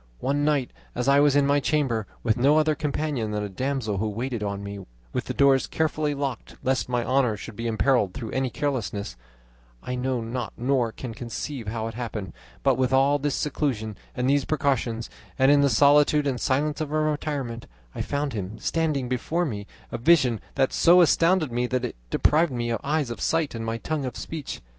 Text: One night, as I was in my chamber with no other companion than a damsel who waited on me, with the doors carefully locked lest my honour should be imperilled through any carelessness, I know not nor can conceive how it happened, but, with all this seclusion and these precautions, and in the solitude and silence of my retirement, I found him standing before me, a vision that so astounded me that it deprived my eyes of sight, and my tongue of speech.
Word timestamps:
One 0.19 0.43
night, 0.43 0.71
as 0.95 1.07
I 1.07 1.19
was 1.19 1.35
in 1.35 1.45
my 1.45 1.59
chamber 1.59 2.07
with 2.23 2.35
no 2.35 2.57
other 2.57 2.73
companion 2.73 3.29
than 3.29 3.43
a 3.43 3.49
damsel 3.49 3.99
who 3.99 4.09
waited 4.09 4.41
on 4.41 4.63
me, 4.63 4.79
with 5.13 5.25
the 5.25 5.33
doors 5.35 5.67
carefully 5.67 6.15
locked 6.15 6.55
lest 6.63 6.89
my 6.89 7.05
honour 7.05 7.37
should 7.37 7.55
be 7.55 7.67
imperilled 7.67 8.15
through 8.15 8.31
any 8.31 8.49
carelessness, 8.49 9.15
I 9.83 9.93
know 9.93 10.19
not 10.19 10.53
nor 10.57 10.91
can 10.91 11.13
conceive 11.13 11.67
how 11.67 11.85
it 11.87 11.93
happened, 11.93 12.33
but, 12.63 12.79
with 12.79 12.91
all 12.91 13.19
this 13.19 13.35
seclusion 13.35 13.95
and 14.15 14.27
these 14.27 14.43
precautions, 14.43 15.07
and 15.37 15.51
in 15.51 15.61
the 15.61 15.69
solitude 15.69 16.25
and 16.25 16.41
silence 16.41 16.81
of 16.81 16.89
my 16.89 16.95
retirement, 16.97 17.67
I 17.93 18.01
found 18.01 18.33
him 18.33 18.57
standing 18.57 19.07
before 19.07 19.45
me, 19.45 19.67
a 19.91 19.99
vision 19.99 20.41
that 20.55 20.73
so 20.73 21.01
astounded 21.01 21.51
me 21.51 21.67
that 21.67 21.85
it 21.85 21.95
deprived 22.09 22.51
my 22.51 22.75
eyes 22.83 23.11
of 23.11 23.21
sight, 23.21 23.53
and 23.53 23.63
my 23.63 23.77
tongue 23.77 24.05
of 24.05 24.17
speech. 24.17 24.61